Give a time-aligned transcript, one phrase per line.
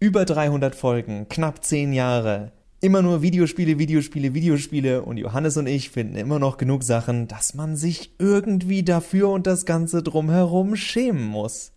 [0.00, 2.52] Über 300 Folgen, knapp 10 Jahre.
[2.80, 7.54] Immer nur Videospiele, Videospiele, Videospiele und Johannes und ich finden immer noch genug Sachen, dass
[7.54, 11.72] man sich irgendwie dafür und das Ganze drumherum schämen muss.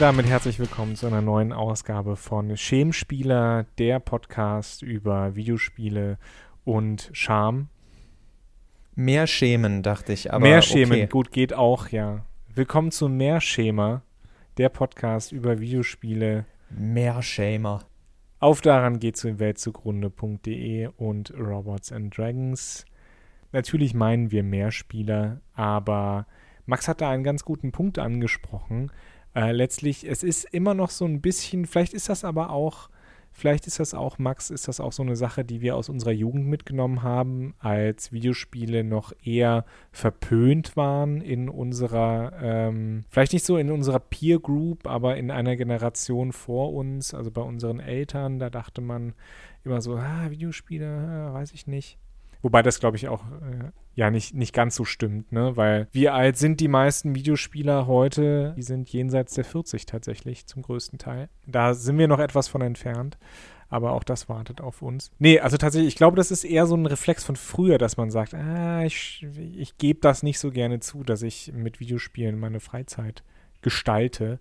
[0.00, 6.16] Und damit herzlich willkommen zu einer neuen Ausgabe von Schemspieler, der Podcast über Videospiele
[6.64, 7.68] und Scham.
[8.94, 10.32] Mehr schämen, dachte ich.
[10.32, 11.06] Aber Mehr schämen, okay.
[11.06, 12.24] gut, geht auch, ja.
[12.48, 14.00] Willkommen zu Mehr Schämer,
[14.56, 16.46] der Podcast über Videospiele.
[16.70, 17.80] Mehr Schämer.
[18.38, 22.86] Auf daran geht zu weltzugrunde.de und Robots and Dragons.
[23.52, 26.26] Natürlich meinen wir Mehrspieler, aber
[26.64, 28.90] Max hat da einen ganz guten Punkt angesprochen.
[29.34, 32.90] Äh, letztlich, es ist immer noch so ein bisschen, vielleicht ist das aber auch,
[33.30, 36.10] vielleicht ist das auch, Max, ist das auch so eine Sache, die wir aus unserer
[36.10, 43.56] Jugend mitgenommen haben, als Videospiele noch eher verpönt waren in unserer, ähm, vielleicht nicht so
[43.56, 48.50] in unserer Peer Group, aber in einer Generation vor uns, also bei unseren Eltern, da
[48.50, 49.14] dachte man
[49.64, 51.98] immer so, ah, Videospiele, ah, weiß ich nicht.
[52.42, 55.56] Wobei das, glaube ich, auch äh, ja nicht, nicht ganz so stimmt, ne?
[55.56, 58.54] Weil wie alt sind die meisten Videospieler heute?
[58.56, 61.28] Die sind jenseits der 40 tatsächlich zum größten Teil.
[61.46, 63.18] Da sind wir noch etwas von entfernt.
[63.72, 65.12] Aber auch das wartet auf uns.
[65.20, 68.10] Nee, also tatsächlich, ich glaube, das ist eher so ein Reflex von früher, dass man
[68.10, 69.24] sagt, ah, ich,
[69.56, 73.22] ich gebe das nicht so gerne zu, dass ich mit Videospielen meine Freizeit
[73.62, 74.40] gestalte.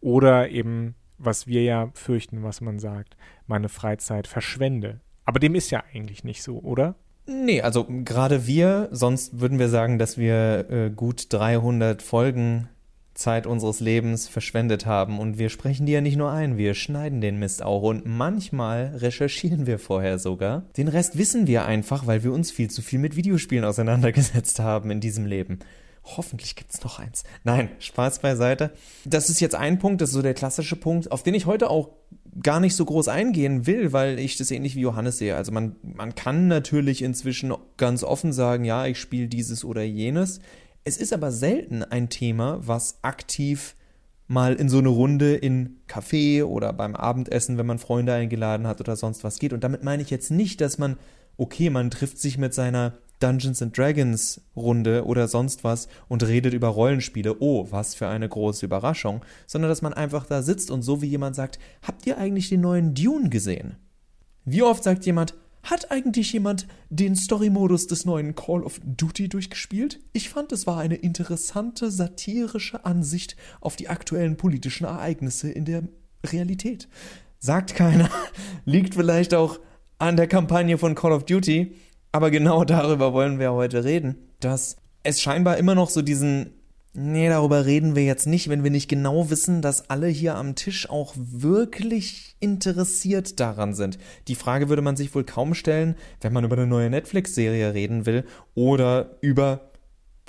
[0.00, 5.00] Oder eben, was wir ja fürchten, was man sagt, meine Freizeit verschwende.
[5.24, 6.96] Aber dem ist ja eigentlich nicht so, oder?
[7.26, 12.68] Nee, also gerade wir, sonst würden wir sagen, dass wir äh, gut 300 Folgen
[13.14, 17.20] Zeit unseres Lebens verschwendet haben und wir sprechen die ja nicht nur ein, wir schneiden
[17.20, 20.64] den Mist auch und manchmal recherchieren wir vorher sogar.
[20.76, 24.90] Den Rest wissen wir einfach, weil wir uns viel zu viel mit Videospielen auseinandergesetzt haben
[24.90, 25.58] in diesem Leben.
[26.06, 27.24] Hoffentlich gibt's noch eins.
[27.42, 28.70] Nein, Spaß beiseite.
[29.04, 31.68] Das ist jetzt ein Punkt, das ist so der klassische Punkt, auf den ich heute
[31.68, 31.90] auch
[32.42, 35.34] gar nicht so groß eingehen will, weil ich das ähnlich wie Johannes sehe.
[35.34, 40.40] Also man, man kann natürlich inzwischen ganz offen sagen, ja, ich spiele dieses oder jenes.
[40.84, 43.74] Es ist aber selten ein Thema, was aktiv
[44.28, 48.80] mal in so eine Runde in Café oder beim Abendessen, wenn man Freunde eingeladen hat
[48.80, 49.52] oder sonst was geht.
[49.52, 50.98] Und damit meine ich jetzt nicht, dass man,
[51.36, 56.54] okay, man trifft sich mit seiner Dungeons and Dragons Runde oder sonst was und redet
[56.54, 57.36] über Rollenspiele.
[57.40, 59.24] Oh, was für eine große Überraschung.
[59.46, 62.60] Sondern dass man einfach da sitzt und so wie jemand sagt, habt ihr eigentlich den
[62.60, 63.76] neuen Dune gesehen?
[64.44, 69.98] Wie oft sagt jemand, hat eigentlich jemand den Story-Modus des neuen Call of Duty durchgespielt?
[70.12, 75.82] Ich fand, es war eine interessante, satirische Ansicht auf die aktuellen politischen Ereignisse in der
[76.24, 76.88] Realität.
[77.40, 78.08] Sagt keiner.
[78.64, 79.58] Liegt vielleicht auch
[79.98, 81.74] an der Kampagne von Call of Duty.
[82.16, 86.54] Aber genau darüber wollen wir heute reden, dass es scheinbar immer noch so diesen,
[86.94, 90.54] nee, darüber reden wir jetzt nicht, wenn wir nicht genau wissen, dass alle hier am
[90.54, 93.98] Tisch auch wirklich interessiert daran sind.
[94.28, 98.06] Die Frage würde man sich wohl kaum stellen, wenn man über eine neue Netflix-Serie reden
[98.06, 98.24] will
[98.54, 99.72] oder über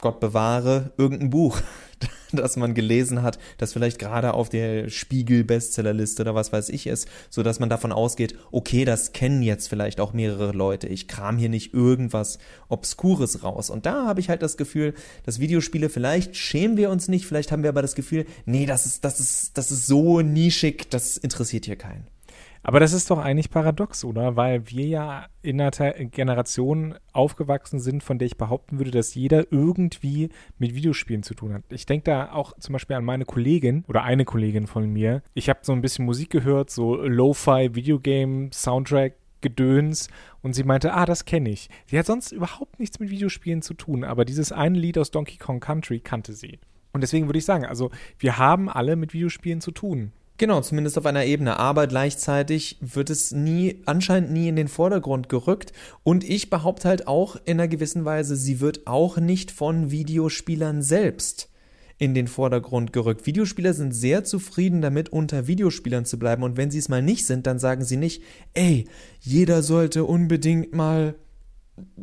[0.01, 1.61] Gott bewahre, irgendein Buch,
[2.31, 7.07] das man gelesen hat, das vielleicht gerade auf der Spiegel-Bestsellerliste oder was weiß ich ist,
[7.29, 10.87] so dass man davon ausgeht, okay, das kennen jetzt vielleicht auch mehrere Leute.
[10.87, 13.69] Ich kram hier nicht irgendwas Obskures raus.
[13.69, 14.93] Und da habe ich halt das Gefühl,
[15.25, 18.85] dass Videospiele, vielleicht schämen wir uns nicht, vielleicht haben wir aber das Gefühl, nee, das
[18.85, 22.07] ist, das ist, das ist so nischig, das interessiert hier keinen.
[22.63, 24.35] Aber das ist doch eigentlich paradox, oder?
[24.35, 29.51] Weil wir ja in einer Generation aufgewachsen sind, von der ich behaupten würde, dass jeder
[29.51, 31.63] irgendwie mit Videospielen zu tun hat.
[31.69, 35.21] Ich denke da auch zum Beispiel an meine Kollegin oder eine Kollegin von mir.
[35.33, 39.13] Ich habe so ein bisschen Musik gehört, so Lo-Fi, Videogame, Soundtrack.
[39.39, 40.09] Gedöns
[40.41, 41.69] und sie meinte, ah, das kenne ich.
[41.85, 45.37] Sie hat sonst überhaupt nichts mit Videospielen zu tun, aber dieses eine Lied aus Donkey
[45.37, 46.59] Kong Country kannte sie.
[46.91, 50.11] Und deswegen würde ich sagen, also wir haben alle mit Videospielen zu tun.
[50.37, 51.57] Genau, zumindest auf einer Ebene.
[51.57, 55.73] Aber gleichzeitig wird es nie, anscheinend nie in den Vordergrund gerückt.
[56.03, 60.83] Und ich behaupte halt auch in einer gewissen Weise, sie wird auch nicht von Videospielern
[60.83, 61.49] selbst
[61.97, 63.25] in den Vordergrund gerückt.
[63.25, 66.43] Videospieler sind sehr zufrieden damit, unter Videospielern zu bleiben.
[66.43, 68.21] Und wenn sie es mal nicht sind, dann sagen sie nicht,
[68.53, 68.87] ey,
[69.19, 71.15] jeder sollte unbedingt mal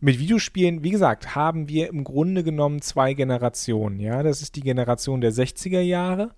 [0.00, 4.00] Mit Videospielen, wie gesagt, haben wir im Grunde genommen zwei Generationen.
[4.00, 6.30] Ja, das ist die Generation der 60er Jahre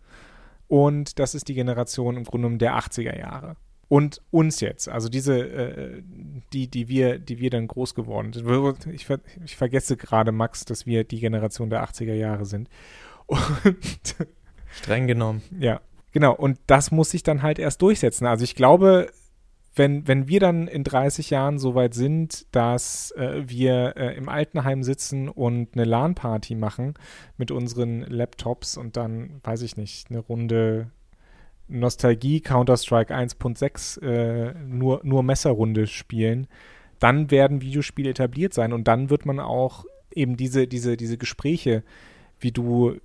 [0.73, 3.57] und das ist die Generation im Grunde genommen der 80er Jahre
[3.89, 6.03] und uns jetzt, also diese, äh,
[6.55, 8.47] die, die wir, die wir dann groß geworden sind.
[8.95, 12.71] Ich, ver ich vergesse gerade, Max, dass wir die Generation der 80er Jahre sind.
[13.27, 14.17] Und
[14.71, 15.43] Streng genommen.
[15.61, 16.35] Ja, genau.
[16.35, 18.25] Und das muss sich dann halt erst durchsetzen.
[18.25, 19.11] Also ich glaube,
[19.75, 24.29] wenn, wenn wir dann in 30 Jahren so weit sind, dass äh, wir äh, im
[24.29, 26.95] Altenheim sitzen und eine LAN-Party machen
[27.39, 30.91] mit unseren Laptops und dann, weiß ich nicht, eine Runde
[31.69, 36.49] Nostalgie Counter-Strike 1.6 äh, nur, nur Messerrunde spielen,
[36.99, 41.83] dann werden Videospiele etabliert sein und dann wird man auch eben diese, diese, diese Gespräche,
[42.39, 42.97] wie du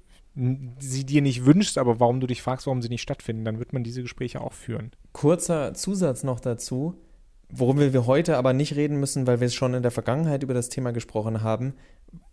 [0.80, 3.74] sie dir nicht wünschst, aber warum du dich fragst, warum sie nicht stattfinden, dann wird
[3.74, 4.92] man diese Gespräche auch führen.
[5.12, 7.01] Kurzer Zusatz noch dazu,
[7.50, 10.54] worüber wir heute aber nicht reden müssen, weil wir es schon in der Vergangenheit über
[10.54, 11.74] das Thema gesprochen haben.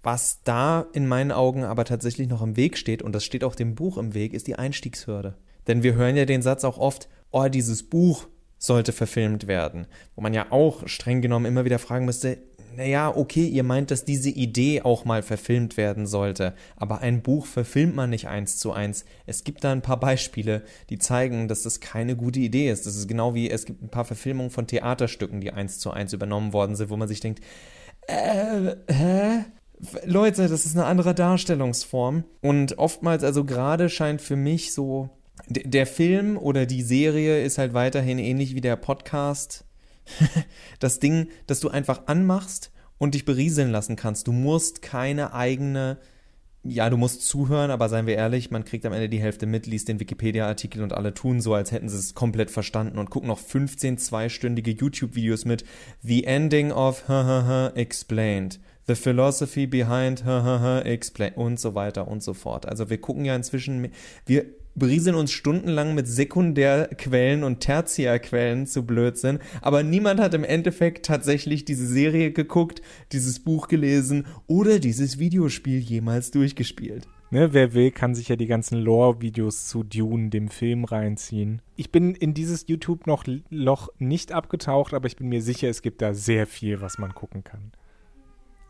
[0.02, 3.54] Was da in meinen Augen aber tatsächlich noch im Weg steht, und das steht auch
[3.54, 5.36] dem Buch im Weg, ist die Einstiegshürde.
[5.66, 8.28] Denn wir hören ja den Satz auch oft, oh, dieses Buch
[8.58, 9.86] sollte verfilmt werden.
[10.14, 12.38] Wo man ja auch streng genommen immer wieder fragen müsste,
[12.76, 17.46] naja, okay, ihr meint, dass diese Idee auch mal verfilmt werden sollte, aber ein Buch
[17.46, 19.04] verfilmt man nicht eins zu eins.
[19.26, 22.86] Es gibt da ein paar Beispiele, die zeigen, dass das keine gute Idee ist.
[22.86, 26.12] Das ist genau wie es gibt ein paar Verfilmungen von Theaterstücken, die eins zu eins
[26.12, 27.42] übernommen worden sind, wo man sich denkt,
[28.06, 29.44] äh, hä?
[30.04, 32.24] Leute, das ist eine andere Darstellungsform.
[32.40, 35.10] Und oftmals, also gerade scheint für mich so
[35.48, 39.64] der Film oder die Serie ist halt weiterhin ähnlich wie der Podcast.
[40.78, 44.26] das Ding, das du einfach anmachst und dich berieseln lassen kannst.
[44.26, 45.98] Du musst keine eigene,
[46.62, 49.66] ja, du musst zuhören, aber seien wir ehrlich, man kriegt am Ende die Hälfte mit,
[49.66, 53.28] liest den Wikipedia-Artikel und alle tun so, als hätten sie es komplett verstanden und gucken
[53.28, 55.64] noch 15 zweistündige YouTube-Videos mit
[56.02, 57.04] The Ending of
[57.74, 58.60] Explained.
[58.86, 60.22] The Philosophy Behind
[60.84, 62.66] Explained und so weiter und so fort.
[62.66, 63.90] Also wir gucken ja inzwischen,
[64.26, 71.06] wir berieseln uns stundenlang mit Sekundärquellen und Tertiärquellen zu Blödsinn, aber niemand hat im Endeffekt
[71.06, 72.82] tatsächlich diese Serie geguckt,
[73.12, 77.06] dieses Buch gelesen oder dieses Videospiel jemals durchgespielt.
[77.30, 81.62] Ne, wer will, kann sich ja die ganzen Lore-Videos zu Dune, dem Film, reinziehen.
[81.74, 86.14] Ich bin in dieses YouTube-Loch nicht abgetaucht, aber ich bin mir sicher, es gibt da
[86.14, 87.72] sehr viel, was man gucken kann.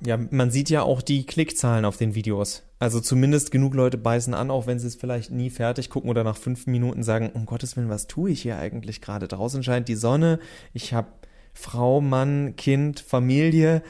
[0.06, 2.62] Ja, man sieht ja auch die Klickzahlen auf den Videos.
[2.78, 6.24] Also zumindest genug Leute beißen an, auch wenn sie es vielleicht nie fertig gucken oder
[6.24, 9.28] nach fünf Minuten sagen, um Gottes Willen, was tue ich hier eigentlich gerade?
[9.28, 10.38] Draußen scheint die Sonne,
[10.74, 11.08] ich habe
[11.54, 13.82] Frau, Mann, Kind, Familie.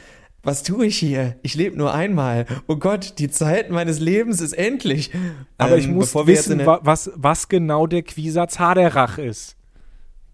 [0.43, 1.37] Was tue ich hier?
[1.43, 2.45] Ich lebe nur einmal.
[2.69, 5.11] Oh Gott, die Zeit meines Lebens ist endlich.
[5.57, 9.57] Aber ähm, ich muss wissen, was, was genau der Quisatz Haderach ist.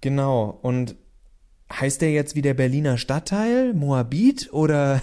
[0.01, 0.59] Genau.
[0.63, 0.97] Und
[1.73, 3.73] heißt der jetzt wie der Berliner Stadtteil?
[3.73, 4.53] Moabit?
[4.53, 5.01] Oder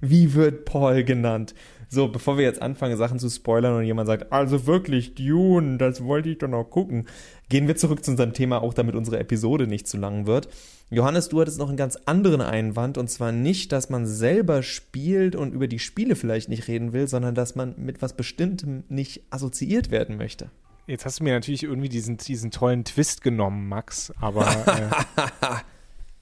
[0.00, 1.54] wie wird Paul genannt?
[1.90, 6.04] So, bevor wir jetzt anfangen, Sachen zu spoilern und jemand sagt, also wirklich, Dune, das
[6.04, 7.06] wollte ich doch noch gucken,
[7.48, 10.48] gehen wir zurück zu unserem Thema, auch damit unsere Episode nicht zu lang wird.
[10.90, 15.34] Johannes, du hattest noch einen ganz anderen Einwand, und zwar nicht, dass man selber spielt
[15.34, 19.22] und über die Spiele vielleicht nicht reden will, sondern dass man mit was Bestimmtem nicht
[19.30, 20.50] assoziiert werden möchte.
[20.86, 25.56] Jetzt hast du mir natürlich irgendwie diesen, diesen tollen Twist genommen, Max, aber äh,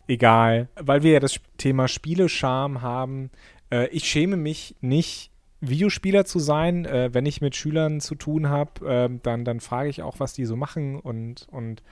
[0.12, 0.68] egal.
[0.74, 3.30] Weil wir ja das Thema Spielescham haben,
[3.70, 5.30] äh, ich schäme mich nicht
[5.60, 6.84] Videospieler zu sein.
[6.84, 10.32] Äh, wenn ich mit Schülern zu tun habe, äh, dann, dann frage ich auch, was
[10.32, 11.82] die so machen und, und,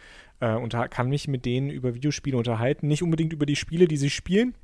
[0.40, 2.88] äh, und kann mich mit denen über Videospiele unterhalten.
[2.88, 4.54] Nicht unbedingt über die Spiele, die sie spielen,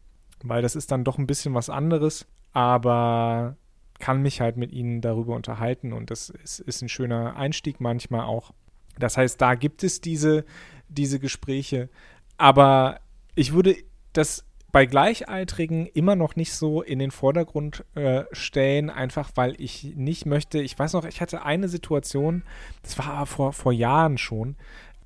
[0.42, 3.56] weil das ist dann doch ein bisschen was anderes, aber
[3.98, 8.22] kann mich halt mit ihnen darüber unterhalten und das ist, ist ein schöner Einstieg manchmal
[8.22, 8.52] auch.
[8.98, 10.44] Das heißt, da gibt es diese,
[10.88, 11.90] diese Gespräche,
[12.38, 13.00] aber
[13.34, 13.76] ich würde
[14.14, 19.94] das bei Gleichaltrigen immer noch nicht so in den Vordergrund äh, stellen, einfach weil ich
[19.96, 20.60] nicht möchte.
[20.60, 22.42] Ich weiß noch, ich hatte eine Situation,
[22.82, 24.56] das war aber vor, vor Jahren schon,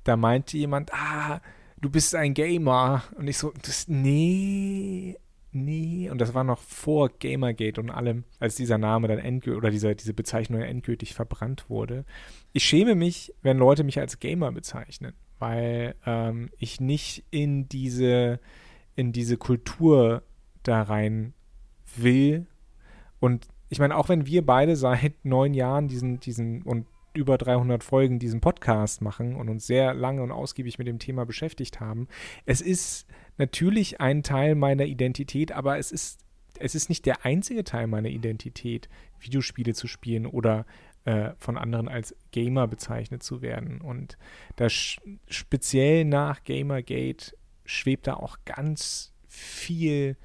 [0.03, 1.41] da meinte jemand, ah,
[1.81, 3.03] du bist ein Gamer.
[3.15, 5.17] Und ich so, das, nee,
[5.51, 6.09] nee.
[6.09, 9.95] Und das war noch vor Gamergate und allem, als dieser Name dann endgültig oder diese,
[9.95, 12.05] diese Bezeichnung endgültig verbrannt wurde.
[12.53, 18.39] Ich schäme mich, wenn Leute mich als Gamer bezeichnen, weil ähm, ich nicht in diese
[18.95, 20.23] in diese Kultur
[20.63, 21.33] da rein
[21.95, 22.47] will.
[23.19, 27.83] Und ich meine, auch wenn wir beide seit neun Jahren diesen, diesen und über 300
[27.83, 32.07] Folgen diesen Podcast machen und uns sehr lange und ausgiebig mit dem Thema beschäftigt haben,
[32.45, 36.19] es ist natürlich ein Teil meiner Identität, aber es ist,
[36.59, 40.65] es ist nicht der einzige Teil meiner Identität, Videospiele zu spielen oder
[41.05, 43.79] äh, von anderen als Gamer bezeichnet zu werden.
[43.79, 44.17] Und
[44.55, 44.97] das
[45.27, 47.33] speziell nach Gamergate
[47.65, 50.17] schwebt da auch ganz viel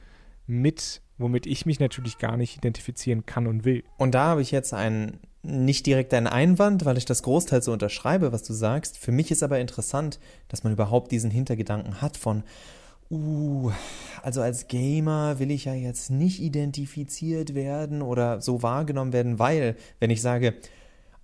[0.47, 3.85] mit, womit ich mich natürlich gar nicht identifizieren kann und will.
[3.97, 7.73] Und da habe ich jetzt einen, nicht direkt einen Einwand, weil ich das Großteil so
[7.73, 8.99] unterschreibe, was du sagst.
[8.99, 10.19] Für mich ist aber interessant,
[10.49, 12.43] dass man überhaupt diesen Hintergedanken hat von,
[13.11, 13.71] uh,
[14.23, 19.77] also als Gamer will ich ja jetzt nicht identifiziert werden oder so wahrgenommen werden, weil,
[19.99, 20.55] wenn ich sage,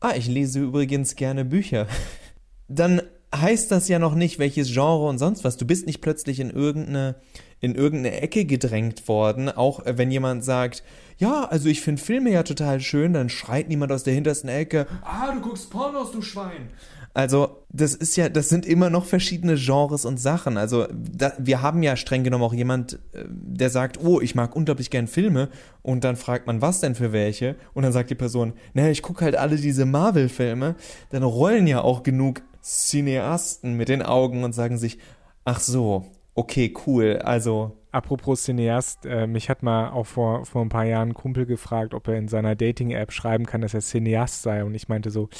[0.01, 1.87] ah, ich lese übrigens gerne Bücher,
[2.69, 3.03] dann
[3.40, 5.57] heißt das ja noch nicht, welches Genre und sonst was.
[5.57, 7.16] Du bist nicht plötzlich in irgendeine,
[7.61, 10.83] in irgendeine Ecke gedrängt worden, auch wenn jemand sagt,
[11.19, 14.87] ja, also ich finde Filme ja total schön, dann schreit niemand aus der hintersten Ecke,
[15.02, 16.71] ah, du guckst Pornos, du Schwein.
[17.16, 20.59] Also, das ist ja, das sind immer noch verschiedene Genres und Sachen.
[20.59, 24.55] Also, da, wir haben ja streng genommen auch jemand, äh, der sagt, oh, ich mag
[24.55, 25.49] unglaublich gern Filme.
[25.81, 27.57] Und dann fragt man, was denn für welche?
[27.73, 30.75] Und dann sagt die Person, naja, ich gucke halt alle diese Marvel-Filme.
[31.09, 34.99] Dann rollen ja auch genug Cineasten mit den Augen und sagen sich,
[35.45, 36.05] ach so,
[36.35, 37.79] okay, cool, also.
[37.93, 41.95] Apropos Cineast, äh, mich hat mal auch vor, vor ein paar Jahren ein Kumpel gefragt,
[41.95, 44.65] ob er in seiner Dating-App schreiben kann, dass er Cineast sei.
[44.65, 45.31] Und ich meinte so,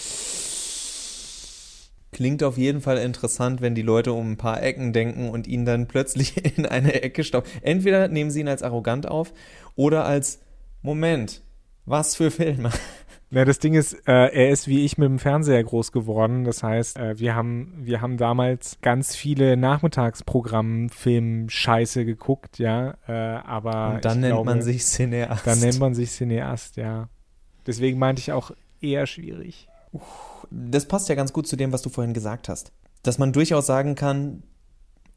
[2.13, 5.67] Klingt auf jeden Fall interessant, wenn die Leute um ein paar Ecken denken und ihn
[5.67, 7.51] dann plötzlich in eine Ecke stauben.
[7.61, 9.35] Entweder nehmen sie ihn als arrogant auf
[9.75, 10.41] oder als
[10.81, 11.43] Moment,
[11.85, 12.71] was für Filme.
[13.31, 16.45] Ja, das Ding ist, äh, er ist wie ich mit dem Fernseher groß geworden.
[16.45, 22.95] Das heißt, äh, wir, haben, wir haben damals ganz viele Nachmittagsprogramm-Film-Scheiße geguckt, ja.
[23.09, 25.45] Äh, aber Und dann nennt glaube, man sich Cineast.
[25.45, 27.09] Dann nennt man sich Cineast, ja.
[27.67, 29.67] Deswegen meinte ich auch eher schwierig.
[30.51, 32.71] Das passt ja ganz gut zu dem, was du vorhin gesagt hast.
[33.03, 34.45] Dass man durchaus sagen kann,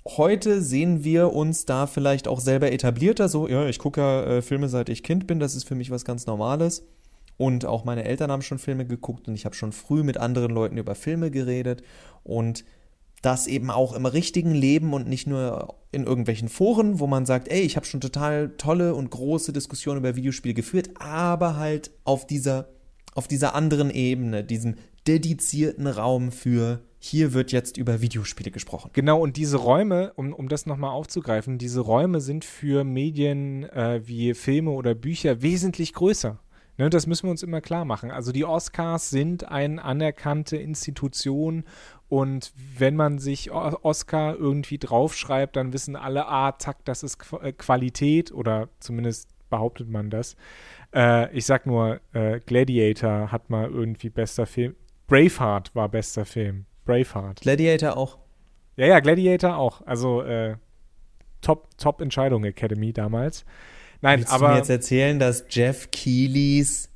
[0.07, 3.29] heute sehen wir uns da vielleicht auch selber etablierter.
[3.29, 5.91] So, ja, ich gucke ja äh, Filme seit ich Kind bin, das ist für mich
[5.91, 6.87] was ganz Normales.
[7.39, 10.51] Und auch meine Eltern haben schon Filme geguckt und ich habe schon früh mit anderen
[10.51, 11.83] Leuten über Filme geredet
[12.23, 12.65] und
[13.21, 17.47] das eben auch im richtigen Leben und nicht nur in irgendwelchen Foren, wo man sagt,
[17.47, 22.27] ey, ich habe schon total tolle und große Diskussionen über Videospiele geführt, aber halt auf
[22.27, 22.67] dieser
[23.15, 24.75] auf dieser anderen Ebene, diesem
[25.07, 28.91] dedizierten Raum für hier wird jetzt über Videospiele gesprochen.
[28.91, 34.01] Genau, und diese Räume, um, um das nochmal aufzugreifen, diese Räume sind für Medien äh,
[34.05, 36.39] wie Filme oder Bücher wesentlich größer.
[36.79, 38.09] Ne, das müssen wir uns immer klar machen.
[38.09, 41.65] Also die Oscars sind eine anerkannte Institution
[42.07, 47.51] und wenn man sich Oscar irgendwie draufschreibt, dann wissen alle, ah, zack, das ist äh,
[47.51, 50.37] Qualität oder zumindest behauptet man das.
[50.95, 54.73] Äh, ich sag nur, äh, Gladiator hat mal irgendwie bester Film.
[55.07, 56.65] Braveheart war bester Film.
[56.85, 57.41] Braveheart.
[57.41, 58.19] Gladiator auch.
[58.77, 59.85] Ja, ja, Gladiator auch.
[59.85, 60.55] Also äh,
[61.41, 63.43] Top, Top Entscheidung Academy damals.
[64.01, 64.47] Nein, Willst aber.
[64.47, 66.89] Du mir jetzt erzählen, dass Jeff Keighley's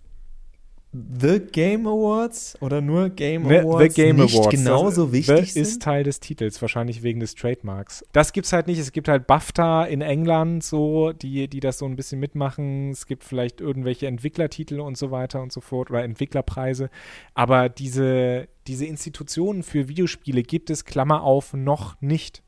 [0.95, 4.55] The Game Awards oder nur Game Awards The Game nicht Awards.
[4.55, 8.05] genauso das, wichtig The ist Teil des Titels, wahrscheinlich wegen des Trademarks.
[8.11, 8.77] Das gibt's halt nicht.
[8.77, 12.91] Es gibt halt BAFTA in England, so, die, die das so ein bisschen mitmachen.
[12.91, 16.91] Es gibt vielleicht irgendwelche Entwicklertitel und so weiter und so fort oder Entwicklerpreise.
[17.33, 22.43] Aber diese, diese Institutionen für Videospiele gibt es, Klammer auf, noch nicht,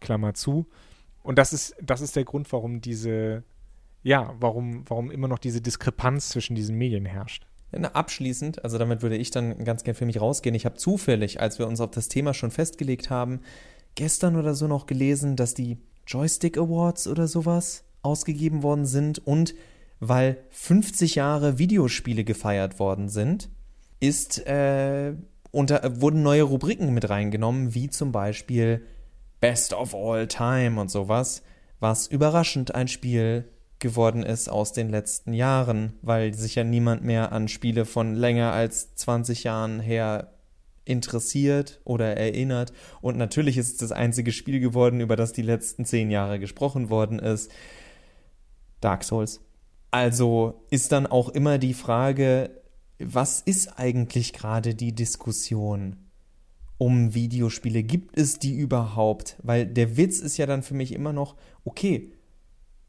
[0.00, 0.66] Klammer zu.
[1.22, 3.44] Und das ist, das ist der Grund, warum diese
[4.02, 7.46] ja, warum, warum immer noch diese Diskrepanz zwischen diesen Medien herrscht.
[7.72, 10.54] Na, abschließend, also damit würde ich dann ganz gern für mich rausgehen.
[10.56, 13.40] Ich habe zufällig, als wir uns auf das Thema schon festgelegt haben,
[13.94, 19.54] gestern oder so noch gelesen, dass die Joystick Awards oder sowas ausgegeben worden sind und
[20.00, 23.50] weil 50 Jahre Videospiele gefeiert worden sind,
[24.00, 25.14] ist äh,
[25.50, 28.82] unter, wurden neue Rubriken mit reingenommen, wie zum Beispiel
[29.40, 31.42] Best of All Time und sowas,
[31.78, 33.44] was überraschend ein Spiel
[33.80, 38.52] geworden ist aus den letzten Jahren, weil sich ja niemand mehr an Spiele von länger
[38.52, 40.32] als 20 Jahren her
[40.84, 42.72] interessiert oder erinnert.
[43.00, 46.90] Und natürlich ist es das einzige Spiel geworden, über das die letzten zehn Jahre gesprochen
[46.90, 47.50] worden ist.
[48.80, 49.40] Dark Souls.
[49.90, 52.50] Also ist dann auch immer die Frage,
[52.98, 55.96] was ist eigentlich gerade die Diskussion
[56.78, 57.82] um Videospiele?
[57.82, 59.36] Gibt es die überhaupt?
[59.42, 62.12] Weil der Witz ist ja dann für mich immer noch, okay,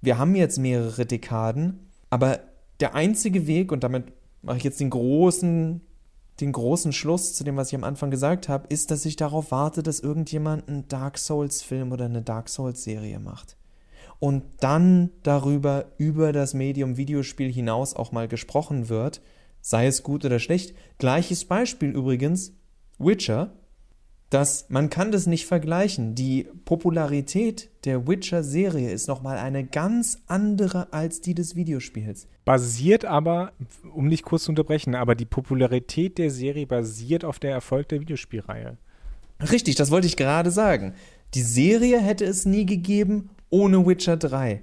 [0.02, 2.40] wir haben jetzt mehrere Dekaden, aber
[2.80, 5.82] der einzige Weg, und damit mache ich jetzt den großen,
[6.40, 9.52] den großen Schluss zu dem, was ich am Anfang gesagt habe, ist, dass ich darauf
[9.52, 13.58] warte, dass irgendjemand einen Dark Souls-Film oder eine Dark Souls-Serie macht.
[14.20, 19.22] Und dann darüber, über das Medium Videospiel hinaus auch mal gesprochen wird,
[19.62, 20.76] sei es gut oder schlecht.
[20.98, 22.54] Gleiches Beispiel übrigens,
[22.98, 23.54] Witcher
[24.32, 26.16] dass man kann das nicht vergleichen.
[26.16, 32.28] Die Popularität der Witcher-Serie ist nochmal eine ganz andere als die des Videospiels.
[32.46, 33.52] Basiert aber,
[33.94, 38.00] um nicht kurz zu unterbrechen, aber die Popularität der Serie basiert auf der Erfolg der
[38.00, 38.78] Videospielreihe.
[39.52, 40.94] Richtig, das wollte ich gerade sagen.
[41.34, 44.62] Die Serie hätte es nie gegeben ohne Witcher 3.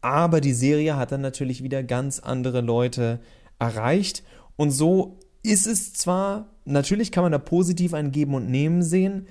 [0.00, 3.18] Aber die Serie hat dann natürlich wieder ganz andere Leute
[3.58, 4.22] erreicht.
[4.54, 9.26] Und so ist es zwar, natürlich kann man da positiv ein Geben und Nehmen sehen,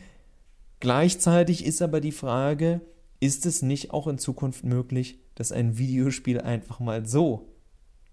[0.80, 2.82] gleichzeitig ist aber die Frage,
[3.20, 7.50] ist es nicht auch in Zukunft möglich, dass ein Videospiel einfach mal so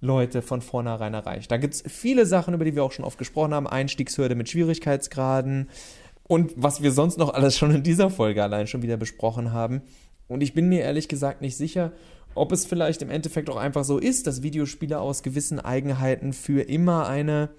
[0.00, 1.50] Leute von vornherein erreicht?
[1.50, 4.48] Da gibt es viele Sachen, über die wir auch schon oft gesprochen haben, Einstiegshürde mit
[4.48, 5.68] Schwierigkeitsgraden
[6.26, 9.82] und was wir sonst noch alles schon in dieser Folge allein schon wieder besprochen haben.
[10.26, 11.92] Und ich bin mir ehrlich gesagt nicht sicher,
[12.34, 16.62] ob es vielleicht im Endeffekt auch einfach so ist, dass Videospiele aus gewissen Eigenheiten für
[16.62, 17.50] immer eine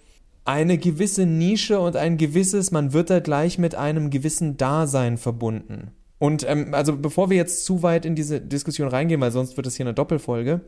[0.45, 5.91] eine gewisse Nische und ein gewisses, man wird da gleich mit einem gewissen Dasein verbunden.
[6.19, 9.67] Und ähm, also bevor wir jetzt zu weit in diese Diskussion reingehen, weil sonst wird
[9.67, 10.61] es hier eine Doppelfolge,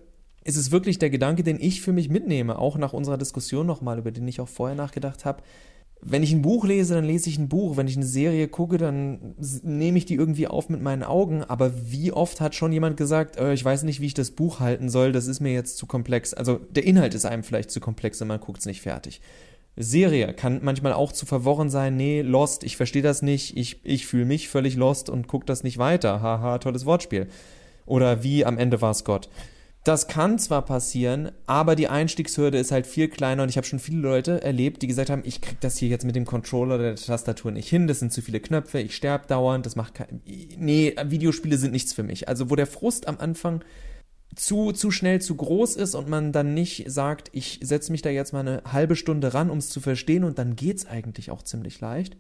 [0.44, 4.00] ist es wirklich der Gedanke, den ich für mich mitnehme, auch nach unserer Diskussion nochmal,
[4.00, 5.44] über den ich auch vorher nachgedacht habe.
[6.00, 7.76] Wenn ich ein Buch lese, dann lese ich ein Buch.
[7.76, 11.44] Wenn ich eine Serie gucke, dann nehme ich die irgendwie auf mit meinen Augen.
[11.44, 14.60] Aber wie oft hat schon jemand gesagt, äh, ich weiß nicht, wie ich das Buch
[14.60, 16.34] halten soll, das ist mir jetzt zu komplex.
[16.34, 19.22] Also der Inhalt ist einem vielleicht zu komplex und man guckt es nicht fertig.
[19.78, 21.96] Serie kann manchmal auch zu verworren sein.
[21.96, 25.64] Nee, Lost, ich verstehe das nicht, ich, ich fühle mich völlig lost und gucke das
[25.64, 26.22] nicht weiter.
[26.22, 27.28] Haha, tolles Wortspiel.
[27.86, 29.30] Oder wie am Ende war es Gott.
[29.84, 33.80] Das kann zwar passieren, aber die Einstiegshürde ist halt viel kleiner und ich habe schon
[33.80, 36.84] viele Leute erlebt, die gesagt haben, ich krieg das hier jetzt mit dem Controller oder
[36.84, 40.22] der Tastatur nicht hin, das sind zu viele Knöpfe, ich sterbe dauernd, das macht kein...
[40.58, 42.28] Nee, Videospiele sind nichts für mich.
[42.28, 43.64] Also wo der Frust am Anfang
[44.38, 48.10] zu, zu schnell zu groß ist und man dann nicht sagt, ich setze mich da
[48.10, 51.32] jetzt mal eine halbe Stunde ran, um es zu verstehen und dann geht es eigentlich
[51.32, 52.16] auch ziemlich leicht,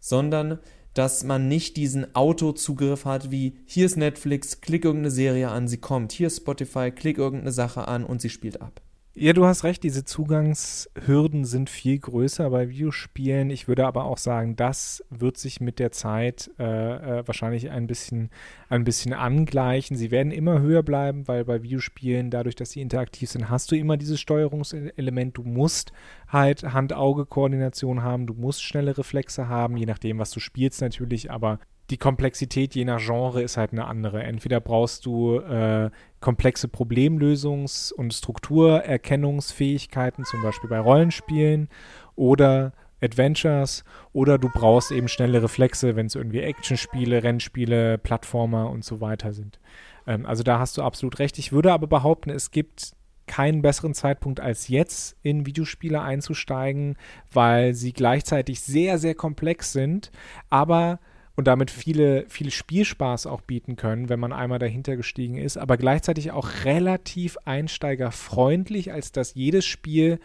[0.00, 0.58] sondern
[0.94, 5.78] dass man nicht diesen Autozugriff hat wie hier ist Netflix, klick irgendeine Serie an, sie
[5.78, 8.82] kommt, hier ist Spotify, klick irgendeine Sache an und sie spielt ab.
[9.14, 13.50] Ja, du hast recht, diese Zugangshürden sind viel größer bei Videospielen.
[13.50, 17.86] Ich würde aber auch sagen, das wird sich mit der Zeit äh, äh, wahrscheinlich ein
[17.86, 18.30] bisschen,
[18.70, 19.98] ein bisschen angleichen.
[19.98, 23.76] Sie werden immer höher bleiben, weil bei Videospielen, dadurch, dass sie interaktiv sind, hast du
[23.76, 25.36] immer dieses Steuerungselement.
[25.36, 25.92] Du musst
[26.28, 31.58] halt Hand-Auge-Koordination haben, du musst schnelle Reflexe haben, je nachdem, was du spielst natürlich, aber
[31.92, 34.22] die Komplexität je nach Genre ist halt eine andere.
[34.22, 41.68] Entweder brauchst du äh, komplexe Problemlösungs- und Strukturerkennungsfähigkeiten, zum Beispiel bei Rollenspielen
[42.16, 48.86] oder Adventures, oder du brauchst eben schnelle Reflexe, wenn es irgendwie Actionspiele, Rennspiele, Plattformer und
[48.86, 49.60] so weiter sind.
[50.06, 51.38] Ähm, also da hast du absolut recht.
[51.38, 52.92] Ich würde aber behaupten, es gibt
[53.26, 56.96] keinen besseren Zeitpunkt als jetzt in Videospiele einzusteigen,
[57.30, 60.10] weil sie gleichzeitig sehr, sehr komplex sind,
[60.48, 60.98] aber
[61.34, 65.76] und damit viele, viel Spielspaß auch bieten können, wenn man einmal dahinter gestiegen ist, aber
[65.76, 70.18] gleichzeitig auch relativ einsteigerfreundlich, als dass jedes Spiel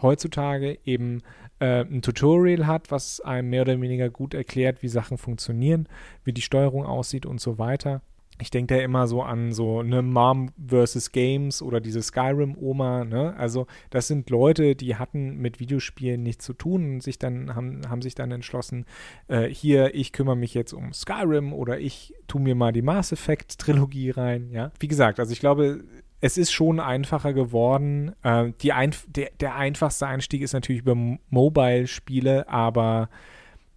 [0.00, 1.22] heutzutage eben
[1.58, 5.88] äh, ein Tutorial hat, was einem mehr oder weniger gut erklärt, wie Sachen funktionieren,
[6.24, 8.02] wie die Steuerung aussieht und so weiter
[8.42, 13.34] ich denke da immer so an so eine Mom versus Games oder diese Skyrim-Oma, ne?
[13.38, 17.88] Also das sind Leute, die hatten mit Videospielen nichts zu tun und sich dann haben,
[17.88, 18.84] haben sich dann entschlossen,
[19.28, 23.12] äh, hier, ich kümmere mich jetzt um Skyrim oder ich tue mir mal die Mass
[23.12, 24.72] Effect-Trilogie rein, ja.
[24.78, 25.84] Wie gesagt, also ich glaube,
[26.20, 28.12] es ist schon einfacher geworden.
[28.22, 30.94] Äh, die ein, der, der einfachste Einstieg ist natürlich über
[31.30, 33.08] Mobile-Spiele, aber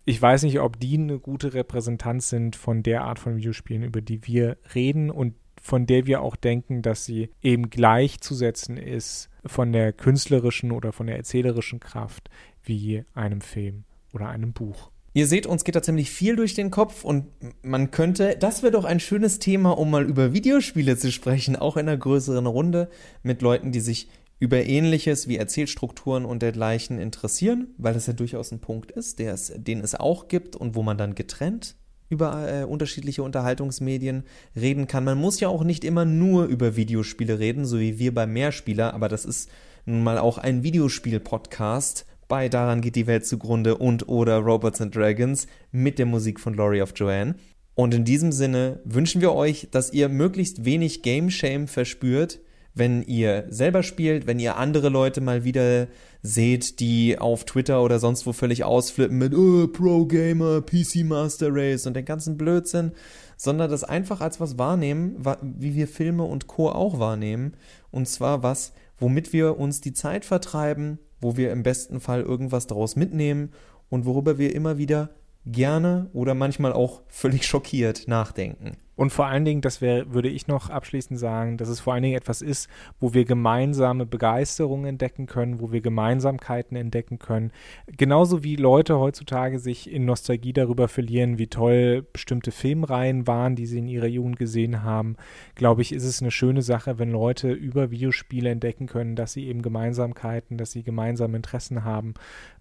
[0.06, 4.02] ich weiß nicht, ob die eine gute Repräsentanz sind von der Art von Videospielen, über
[4.02, 9.74] die wir reden und von der wir auch denken, dass sie eben gleichzusetzen ist von
[9.74, 12.30] der künstlerischen oder von der erzählerischen Kraft
[12.63, 14.91] wie einem Film oder einem Buch.
[15.13, 17.28] Ihr seht, uns geht da ziemlich viel durch den Kopf und
[17.63, 21.78] man könnte, das wäre doch ein schönes Thema, um mal über Videospiele zu sprechen, auch
[21.78, 22.89] in einer größeren Runde
[23.24, 24.10] mit Leuten, die sich
[24.46, 29.52] über ähnliches wie Erzählstrukturen und dergleichen interessieren, weil das ja durchaus ein Punkt ist, es,
[29.58, 31.76] den es auch gibt und wo man dann getrennt
[32.10, 34.24] über äh, unterschiedliche Unterhaltungsmedien
[34.56, 35.04] reden kann.
[35.04, 38.94] Man muss ja auch nicht immer nur über Videospiele reden, so wie wir bei Mehrspieler,
[38.94, 39.50] aber das ist
[39.88, 44.96] nun mal auch ein Videospiel-Podcast bei Daran geht die Welt zugrunde und oder Robots and
[44.96, 47.36] Dragons mit der Musik von Laurie of Joanne.
[47.76, 52.40] Und in diesem Sinne wünschen wir euch, dass ihr möglichst wenig Game Shame verspürt,
[52.76, 55.88] wenn ihr selber spielt, wenn ihr andere Leute mal wieder
[56.22, 61.48] seht, die auf Twitter oder sonst wo völlig ausflippen mit oh, Pro Gamer, PC Master
[61.52, 62.92] Race und den ganzen Blödsinn,
[63.38, 66.70] sondern das einfach als was wahrnehmen, wie wir Filme und Co.
[66.70, 67.56] auch wahrnehmen.
[67.92, 72.68] Und zwar was, womit wir uns die Zeit vertreiben, wo wir im besten Fall irgendwas
[72.68, 73.52] daraus mitnehmen
[73.90, 75.12] und worüber wir immer wieder
[75.46, 78.78] gerne oder manchmal auch völlig schockiert nachdenken.
[78.96, 82.04] Und vor allen Dingen, das wär, würde ich noch abschließend sagen, dass es vor allen
[82.04, 87.52] Dingen etwas ist, wo wir gemeinsame Begeisterung entdecken können, wo wir Gemeinsamkeiten entdecken können.
[87.88, 93.66] Genauso wie Leute heutzutage sich in Nostalgie darüber verlieren, wie toll bestimmte Filmreihen waren, die
[93.66, 95.18] sie in ihrer Jugend gesehen haben,
[95.56, 99.48] glaube ich, ist es eine schöne Sache, wenn Leute über Videospiele entdecken können, dass sie
[99.48, 102.14] eben Gemeinsamkeiten, dass sie gemeinsame Interessen haben.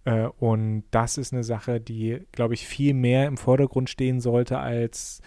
[0.05, 4.59] Äh, und das ist eine Sache, die, glaube ich, viel mehr im Vordergrund stehen sollte
[4.59, 5.23] als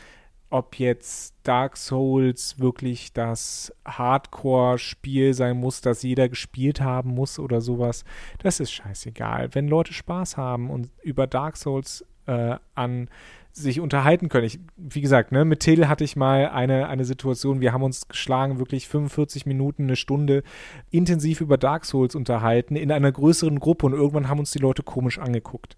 [0.49, 7.61] ob jetzt Dark Souls wirklich das Hardcore-Spiel sein muss, das jeder gespielt haben muss oder
[7.61, 8.05] sowas,
[8.39, 9.53] das ist scheißegal.
[9.53, 13.09] Wenn Leute Spaß haben und über Dark Souls äh, an
[13.57, 14.45] sich unterhalten können.
[14.45, 18.07] Ich, wie gesagt, ne, mit Till hatte ich mal eine, eine Situation, wir haben uns
[18.07, 20.43] geschlagen, wirklich 45 Minuten, eine Stunde
[20.91, 24.83] intensiv über Dark Souls unterhalten in einer größeren Gruppe und irgendwann haben uns die Leute
[24.83, 25.75] komisch angeguckt.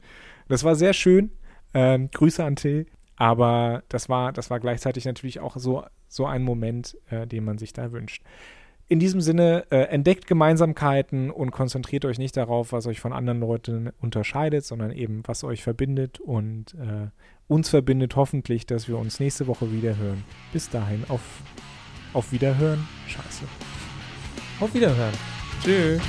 [0.49, 1.31] Das war sehr schön.
[1.73, 2.87] Ähm, Grüße an Till.
[3.19, 7.57] Aber das war, das war gleichzeitig natürlich auch so, so ein Moment, äh, den man
[7.57, 8.23] sich da wünscht.
[8.87, 13.41] In diesem Sinne, äh, entdeckt Gemeinsamkeiten und konzentriert euch nicht darauf, was euch von anderen
[13.41, 16.19] Leuten unterscheidet, sondern eben, was euch verbindet.
[16.21, 17.09] Und äh,
[17.47, 20.23] uns verbindet hoffentlich, dass wir uns nächste Woche wieder hören.
[20.53, 21.21] Bis dahin, auf,
[22.13, 22.87] auf Wiederhören.
[23.05, 23.43] Scheiße.
[24.61, 25.13] Auf Wiederhören.
[25.61, 26.01] Tschüss.